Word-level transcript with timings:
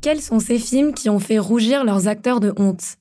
Quels 0.00 0.20
sont 0.20 0.38
ces 0.38 0.60
films 0.60 0.94
qui 0.94 1.10
ont 1.10 1.18
fait 1.18 1.40
rougir 1.40 1.84
leurs 1.84 2.06
acteurs 2.06 2.38
de 2.38 2.52
honte? 2.56 2.98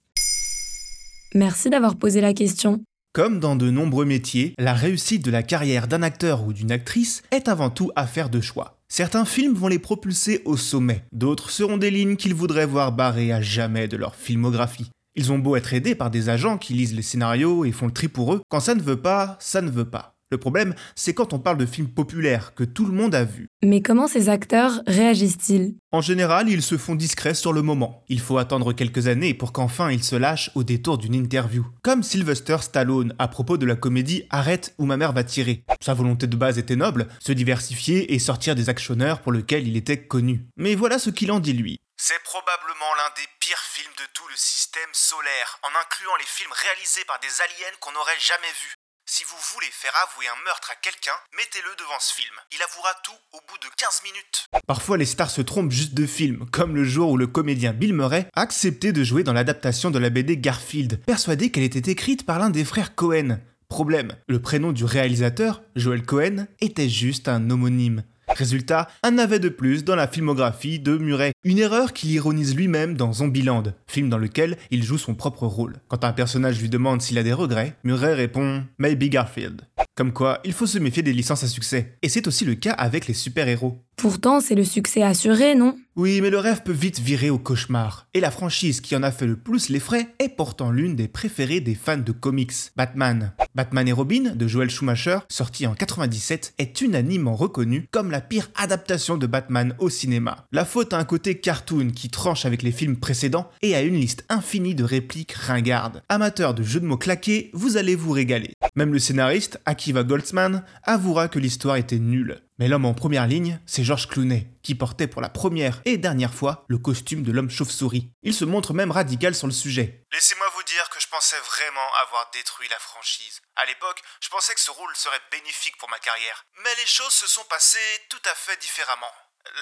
Merci 1.35 1.69
d'avoir 1.69 1.95
posé 1.95 2.21
la 2.21 2.33
question. 2.33 2.81
Comme 3.13 3.39
dans 3.39 3.55
de 3.55 3.69
nombreux 3.69 4.05
métiers, 4.05 4.55
la 4.57 4.73
réussite 4.73 5.23
de 5.23 5.29
la 5.29 5.43
carrière 5.43 5.87
d'un 5.87 6.01
acteur 6.01 6.43
ou 6.43 6.53
d'une 6.53 6.71
actrice 6.71 7.21
est 7.29 7.49
avant 7.49 7.69
tout 7.69 7.91
affaire 7.95 8.31
de 8.31 8.41
choix. 8.41 8.79
Certains 8.87 9.25
films 9.25 9.53
vont 9.53 9.67
les 9.67 9.77
propulser 9.77 10.41
au 10.45 10.57
sommet, 10.57 11.03
d'autres 11.11 11.51
seront 11.51 11.77
des 11.77 11.91
lignes 11.91 12.15
qu'ils 12.15 12.33
voudraient 12.33 12.65
voir 12.65 12.91
barrées 12.91 13.31
à 13.31 13.41
jamais 13.41 13.87
de 13.87 13.97
leur 13.97 14.15
filmographie. 14.15 14.89
Ils 15.15 15.31
ont 15.31 15.39
beau 15.39 15.55
être 15.55 15.75
aidés 15.75 15.93
par 15.93 16.09
des 16.09 16.29
agents 16.29 16.57
qui 16.57 16.73
lisent 16.73 16.95
les 16.95 17.03
scénarios 17.03 17.63
et 17.63 17.71
font 17.71 17.87
le 17.87 17.91
tri 17.91 18.07
pour 18.07 18.33
eux, 18.33 18.41
quand 18.49 18.59
ça 18.59 18.73
ne 18.73 18.81
veut 18.81 19.01
pas, 19.01 19.37
ça 19.39 19.61
ne 19.61 19.69
veut 19.69 19.89
pas. 19.89 20.16
Le 20.29 20.37
problème, 20.37 20.75
c'est 20.95 21.13
quand 21.13 21.31
on 21.31 21.39
parle 21.39 21.57
de 21.57 21.65
films 21.65 21.87
populaires 21.87 22.53
que 22.53 22.65
tout 22.65 22.85
le 22.85 22.91
monde 22.91 23.15
a 23.15 23.23
vus. 23.23 23.47
Mais 23.63 23.81
comment 23.81 24.07
ces 24.07 24.27
acteurs 24.27 24.81
réagissent-ils? 24.85 25.75
En 25.93 26.01
général, 26.01 26.49
ils 26.49 26.61
se 26.61 26.77
font 26.77 26.95
discrets 26.95 27.33
sur 27.33 27.53
le 27.53 27.61
moment. 27.61 28.03
Il 28.09 28.19
faut 28.19 28.37
attendre 28.37 28.73
quelques 28.73 29.07
années 29.07 29.33
pour 29.33 29.53
qu'enfin 29.53 29.89
ils 29.89 30.03
se 30.03 30.17
lâchent 30.17 30.51
au 30.55 30.65
détour 30.65 30.97
d'une 30.97 31.15
interview. 31.15 31.65
Comme 31.81 32.03
Sylvester 32.03 32.57
Stallone 32.59 33.15
à 33.19 33.29
propos 33.29 33.57
de 33.57 33.65
la 33.65 33.77
comédie 33.77 34.23
Arrête 34.29 34.75
où 34.77 34.85
ma 34.85 34.97
mère 34.97 35.13
va 35.13 35.23
tirer. 35.23 35.63
Sa 35.81 35.93
volonté 35.93 36.27
de 36.27 36.35
base 36.35 36.57
était 36.57 36.75
noble, 36.75 37.07
se 37.19 37.31
diversifier 37.31 38.13
et 38.13 38.19
sortir 38.19 38.53
des 38.53 38.67
actionneurs 38.67 39.21
pour 39.21 39.31
lesquels 39.31 39.65
il 39.65 39.77
était 39.77 40.05
connu. 40.07 40.45
Mais 40.57 40.75
voilà 40.75 40.99
ce 40.99 41.09
qu'il 41.09 41.31
en 41.31 41.39
dit 41.39 41.53
lui. 41.53 41.79
C'est 41.95 42.21
probablement 42.23 42.93
l'un 42.97 43.09
des 43.15 43.27
pires 43.39 43.57
films 43.57 43.95
de 43.97 44.05
tout 44.13 44.27
le 44.29 44.35
système 44.35 44.91
solaire, 44.91 45.57
en 45.63 45.73
incluant 45.81 46.15
les 46.19 46.27
films 46.27 46.51
réalisés 46.51 47.05
par 47.07 47.19
des 47.21 47.41
aliens 47.41 47.73
qu'on 47.79 47.93
n'aurait 47.93 48.19
jamais 48.19 48.53
vus. 48.61 48.75
Si 49.09 49.23
vous 49.23 49.37
voulez 49.53 49.71
faire 49.71 49.93
avouer 50.03 50.27
un 50.27 50.43
meurtre 50.43 50.69
à 50.69 50.75
quelqu'un, 50.81 51.13
mettez-le 51.37 51.73
devant 51.79 51.97
ce 51.97 52.13
film. 52.13 52.35
Il 52.51 52.61
avouera 52.61 52.89
tout 53.05 53.15
au 53.31 53.39
bout 53.47 53.57
de 53.59 53.73
15 53.77 54.01
minutes. 54.03 54.47
Parfois, 54.67 54.97
les 54.97 55.05
stars 55.05 55.29
se 55.29 55.41
trompent 55.41 55.71
juste 55.71 55.93
de 55.93 56.05
film, 56.05 56.45
comme 56.51 56.75
le 56.75 56.83
jour 56.83 57.11
où 57.11 57.17
le 57.17 57.25
comédien 57.25 57.71
Bill 57.71 57.93
Murray 57.93 58.27
a 58.35 58.41
accepté 58.41 58.91
de 58.91 59.05
jouer 59.05 59.23
dans 59.23 59.31
l'adaptation 59.31 59.91
de 59.91 59.99
la 59.99 60.09
BD 60.09 60.35
Garfield, 60.35 61.01
persuadé 61.05 61.51
qu'elle 61.51 61.63
était 61.63 61.89
écrite 61.89 62.25
par 62.25 62.37
l'un 62.37 62.49
des 62.49 62.65
frères 62.65 62.95
Cohen. 62.95 63.39
Problème, 63.69 64.13
le 64.27 64.41
prénom 64.41 64.73
du 64.73 64.83
réalisateur, 64.83 65.63
Joel 65.77 66.05
Cohen, 66.05 66.47
était 66.59 66.89
juste 66.89 67.29
un 67.29 67.49
homonyme. 67.49 68.03
Résultat, 68.37 68.87
un 69.01 69.09
navet 69.09 69.39
de 69.39 69.49
plus 69.49 69.83
dans 69.83 69.95
la 69.95 70.07
filmographie 70.07 70.77
de 70.77 70.95
Murray. 70.95 71.31
Une 71.43 71.57
erreur 71.57 71.91
qu'il 71.91 72.11
ironise 72.11 72.55
lui-même 72.55 72.93
dans 72.93 73.11
Zombieland, 73.11 73.63
film 73.87 74.09
dans 74.09 74.19
lequel 74.19 74.57
il 74.69 74.83
joue 74.83 74.99
son 74.99 75.15
propre 75.15 75.47
rôle. 75.47 75.77
Quand 75.87 76.03
un 76.03 76.13
personnage 76.13 76.61
lui 76.61 76.69
demande 76.69 77.01
s'il 77.01 77.17
a 77.17 77.23
des 77.23 77.33
regrets, 77.33 77.75
Murray 77.83 78.13
répond 78.13 78.63
Maybe 78.77 79.05
Garfield. 79.05 79.63
Comme 79.95 80.13
quoi, 80.13 80.39
il 80.43 80.53
faut 80.53 80.67
se 80.67 80.77
méfier 80.77 81.01
des 81.01 81.13
licences 81.13 81.43
à 81.43 81.47
succès. 81.47 81.97
Et 82.03 82.09
c'est 82.09 82.27
aussi 82.27 82.45
le 82.45 82.53
cas 82.53 82.73
avec 82.73 83.07
les 83.07 83.15
super-héros. 83.15 83.83
Pourtant, 83.97 84.41
c'est 84.41 84.53
le 84.53 84.63
succès 84.63 85.01
assuré, 85.01 85.55
non? 85.55 85.75
Oui, 85.95 86.21
mais 86.21 86.29
le 86.29 86.37
rêve 86.37 86.61
peut 86.61 86.71
vite 86.71 86.99
virer 86.99 87.31
au 87.31 87.39
cauchemar. 87.39 88.07
Et 88.13 88.19
la 88.19 88.29
franchise 88.29 88.79
qui 88.79 88.95
en 88.95 89.01
a 89.01 89.09
fait 89.09 89.25
le 89.25 89.35
plus 89.35 89.69
les 89.69 89.79
frais 89.79 90.09
est 90.19 90.29
pourtant 90.29 90.69
l'une 90.69 90.95
des 90.95 91.07
préférées 91.07 91.61
des 91.61 91.73
fans 91.73 91.97
de 91.97 92.11
comics, 92.11 92.53
Batman. 92.75 93.33
Batman 93.55 93.87
et 93.87 93.91
Robin, 93.91 94.33
de 94.35 94.47
Joel 94.47 94.69
Schumacher, 94.69 95.17
sorti 95.29 95.65
en 95.65 95.73
97, 95.73 96.53
est 96.59 96.79
unanimement 96.81 97.35
reconnu 97.35 97.87
comme 97.89 98.11
la 98.11 98.21
pire 98.21 98.51
adaptation 98.53 99.17
de 99.17 99.25
Batman 99.25 99.73
au 99.79 99.89
cinéma. 99.89 100.45
La 100.51 100.63
faute 100.63 100.93
a 100.93 100.99
un 100.99 101.03
côté 101.03 101.39
cartoon 101.39 101.89
qui 101.89 102.09
tranche 102.09 102.45
avec 102.45 102.61
les 102.61 102.71
films 102.71 102.97
précédents 102.97 103.49
et 103.63 103.73
a 103.73 103.81
une 103.81 103.95
liste 103.95 104.25
infinie 104.29 104.75
de 104.75 104.83
répliques 104.83 105.33
ringardes. 105.33 106.03
Amateur 106.07 106.53
de 106.53 106.61
jeux 106.61 106.81
de 106.81 106.85
mots 106.85 106.97
claqués, 106.97 107.49
vous 107.53 107.77
allez 107.77 107.95
vous 107.95 108.11
régaler. 108.11 108.53
Même 108.75 108.93
le 108.93 108.99
scénariste, 108.99 109.59
Akiva 109.65 110.03
Goldsman, 110.03 110.63
avouera 110.83 111.29
que 111.29 111.39
l'histoire 111.39 111.77
était 111.77 111.97
nulle. 111.97 112.41
Mais 112.59 112.67
l'homme 112.67 112.85
en 112.85 112.95
première 112.95 113.27
ligne, 113.27 113.59
c'est 113.67 113.83
George 113.83 114.07
Clooney, 114.07 114.47
qui 114.63 114.73
portait 114.73 115.07
pour 115.07 115.21
la 115.21 115.29
première 115.29 115.79
et 115.85 115.97
dernière 115.97 116.33
fois 116.33 116.65
le 116.67 116.79
costume 116.79 117.21
de 117.21 117.31
l'homme 117.31 117.51
chauve-souris. 117.51 118.09
Il 118.23 118.33
se 118.33 118.45
montre 118.45 118.73
même 118.73 118.89
radical 118.89 119.35
sur 119.35 119.45
le 119.45 119.53
sujet. 119.53 120.05
Laissez-moi 120.11 120.47
vous 120.55 120.63
dire 120.63 120.89
que 120.89 120.99
je 120.99 121.07
pensais 121.07 121.39
vraiment 121.45 121.87
avoir 122.01 122.31
détruit 122.33 122.67
la 122.69 122.79
franchise. 122.79 123.41
À 123.57 123.65
l'époque, 123.65 124.01
je 124.21 124.29
pensais 124.29 124.55
que 124.55 124.59
ce 124.59 124.71
rôle 124.71 124.95
serait 124.95 125.21
bénéfique 125.31 125.77
pour 125.77 125.89
ma 125.89 125.99
carrière. 125.99 126.43
Mais 126.63 126.75
les 126.79 126.87
choses 126.87 127.13
se 127.13 127.27
sont 127.27 127.45
passées 127.47 128.01
tout 128.09 128.25
à 128.25 128.33
fait 128.33 128.59
différemment. 128.59 129.13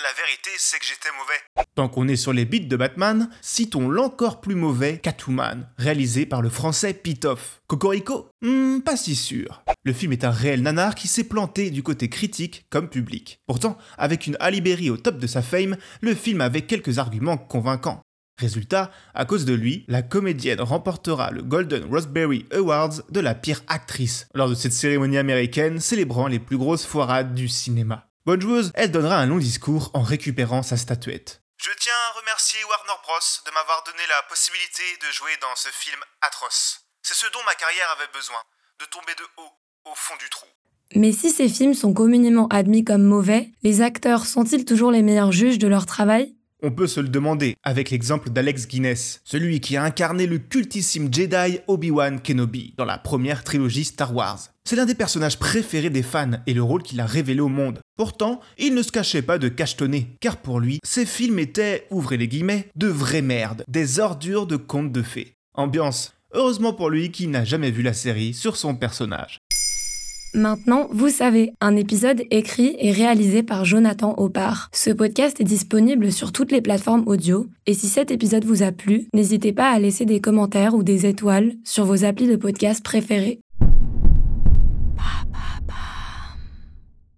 La 0.04 0.14
vérité, 0.24 0.50
c'est 0.58 0.80
que 0.80 0.86
j'étais 0.86 1.10
mauvais. 1.18 1.66
Tant 1.76 1.90
qu'on 1.90 2.08
est 2.08 2.16
sur 2.16 2.34
les 2.34 2.46
beats 2.46 2.68
de 2.68 2.76
Batman, 2.76 3.30
citons 3.42 3.88
l'encore 3.90 4.42
plus 4.42 4.56
mauvais 4.56 5.00
Catwoman, 5.00 5.70
réalisé 5.78 6.26
par 6.26 6.42
le 6.42 6.50
français 6.50 6.94
Pitoff. 6.94 7.62
Cocorico? 7.68 8.30
Hmm, 8.42 8.80
Pas 8.80 8.98
si 8.98 9.16
sûr. 9.16 9.64
Le 9.84 9.94
film 9.94 10.12
est 10.14 10.24
un 10.24 10.32
réel 10.32 10.62
nanar 10.62 10.96
qui 10.96 11.08
s'est 11.08 11.24
planté 11.26 11.70
du 11.70 11.84
côté 11.84 12.10
critique 12.10 12.66
comme 12.70 12.90
public. 12.90 13.40
Pourtant, 13.48 13.78
avec 13.98 14.28
une 14.28 14.38
Halle 14.40 14.62
Berry 14.62 14.90
au 14.90 14.98
top 14.98 15.18
de 15.18 15.28
sa 15.28 15.42
fame, 15.42 15.78
le 16.02 16.16
film 16.16 16.42
avait 16.42 16.62
quelques 16.62 16.98
arguments 16.98 17.38
convaincants. 17.38 18.02
Résultat, 18.38 18.92
à 19.14 19.24
cause 19.24 19.46
de 19.46 19.54
lui, 19.54 19.86
la 19.88 20.02
comédienne 20.02 20.60
remportera 20.60 21.32
le 21.32 21.42
Golden 21.42 21.86
Raspberry 21.90 22.46
Awards 22.54 23.02
de 23.10 23.20
la 23.22 23.34
pire 23.34 23.62
actrice 23.68 24.28
lors 24.34 24.50
de 24.50 24.56
cette 24.56 24.74
cérémonie 24.74 25.18
américaine 25.18 25.80
célébrant 25.80 26.28
les 26.28 26.40
plus 26.40 26.58
grosses 26.58 26.86
foirades 26.86 27.34
du 27.34 27.48
cinéma. 27.48 28.05
Bonne 28.26 28.42
joueuse, 28.42 28.72
elle 28.74 28.90
donnera 28.90 29.20
un 29.20 29.28
long 29.28 29.38
discours 29.38 29.92
en 29.94 30.02
récupérant 30.02 30.64
sa 30.64 30.78
statuette. 30.78 31.44
Je 31.58 31.70
tiens 31.80 31.94
à 32.10 32.20
remercier 32.20 32.58
Warner 32.64 33.00
Bros. 33.04 33.20
de 33.46 33.52
m'avoir 33.52 33.84
donné 33.86 34.02
la 34.10 34.28
possibilité 34.28 34.82
de 35.00 35.14
jouer 35.14 35.30
dans 35.42 35.56
ce 35.56 35.70
film 35.70 36.00
atroce. 36.24 36.80
C'est 37.04 37.14
ce 37.14 37.32
dont 37.32 37.46
ma 37.46 37.54
carrière 37.54 37.86
avait 37.96 38.12
besoin, 38.12 38.40
de 38.80 38.86
tomber 38.86 39.14
de 39.14 39.24
haut, 39.38 39.92
au 39.92 39.94
fond 39.94 40.16
du 40.20 40.28
trou. 40.32 40.48
Mais 40.96 41.12
si 41.12 41.30
ces 41.30 41.48
films 41.48 41.76
sont 41.76 41.94
communément 41.94 42.48
admis 42.48 42.84
comme 42.84 43.04
mauvais, 43.04 43.52
les 43.62 43.82
acteurs 43.82 44.26
sont-ils 44.26 44.66
toujours 44.66 44.90
les 44.90 45.04
meilleurs 45.04 45.32
juges 45.32 45.60
de 45.60 45.68
leur 45.68 45.86
travail? 45.86 46.34
On 46.64 46.72
peut 46.72 46.88
se 46.88 47.02
le 47.02 47.10
demander 47.10 47.56
avec 47.62 47.92
l'exemple 47.92 48.32
d'Alex 48.32 48.68
Guinness, 48.68 49.22
celui 49.24 49.62
qui 49.62 49.78
a 49.78 49.84
incarné 49.84 50.26
le 50.26 50.40
cultissime 50.40 51.14
Jedi 51.14 51.60
Obi-Wan 51.68 52.20
Kenobi 52.24 52.74
dans 52.76 52.86
la 52.86 52.98
première 52.98 53.44
trilogie 53.44 53.86
Star 53.86 54.16
Wars. 54.16 54.40
C'est 54.64 54.76
l'un 54.76 54.88
des 54.88 54.96
personnages 54.96 55.38
préférés 55.38 55.92
des 55.92 56.02
fans 56.02 56.42
et 56.48 56.56
le 56.56 56.64
rôle 56.64 56.82
qu'il 56.82 57.00
a 57.00 57.06
révélé 57.06 57.40
au 57.40 57.50
monde. 57.50 57.82
Pourtant, 57.98 58.42
il 58.58 58.74
ne 58.74 58.82
se 58.82 58.92
cachait 58.92 59.22
pas 59.22 59.38
de 59.38 59.48
cachetonner, 59.48 60.18
car 60.20 60.38
pour 60.38 60.60
lui, 60.60 60.80
ces 60.84 61.06
films 61.06 61.40
étaient, 61.40 61.88
ouvrez 61.92 62.18
les 62.18 62.28
guillemets, 62.28 62.68
de 62.76 62.88
vraies 62.88 63.22
merdes, 63.22 63.64
des 63.70 64.00
ordures 64.00 64.48
de 64.48 64.58
contes 64.58 64.92
de 64.92 65.02
fées. 65.02 65.38
Ambiance. 65.54 66.14
Heureusement 66.34 66.74
pour 66.74 66.90
lui 66.90 67.12
qui 67.12 67.28
n'a 67.28 67.46
jamais 67.46 67.72
vu 67.72 67.82
la 67.82 67.94
série 67.94 68.34
sur 68.34 68.58
son 68.58 68.76
personnage. 68.76 69.40
Maintenant, 70.34 70.90
vous 70.92 71.08
savez, 71.08 71.54
un 71.62 71.78
épisode 71.78 72.24
écrit 72.30 72.76
et 72.80 72.92
réalisé 72.92 73.42
par 73.42 73.64
Jonathan 73.64 74.14
Opar. 74.18 74.70
Ce 74.74 74.90
podcast 74.90 75.40
est 75.40 75.46
disponible 75.46 76.12
sur 76.12 76.34
toutes 76.34 76.52
les 76.52 76.62
plateformes 76.62 77.08
audio, 77.08 77.48
et 77.68 77.74
si 77.74 77.88
cet 77.88 78.12
épisode 78.12 78.44
vous 78.44 78.62
a 78.62 78.74
plu, 78.74 79.08
n'hésitez 79.14 79.54
pas 79.54 79.70
à 79.70 79.80
laisser 79.80 80.04
des 80.04 80.20
commentaires 80.20 80.76
ou 80.76 80.84
des 80.84 81.06
étoiles 81.06 81.54
sur 81.64 81.86
vos 81.86 82.04
applis 82.04 82.28
de 82.28 82.36
podcast 82.36 82.84
préférés. 82.84 83.40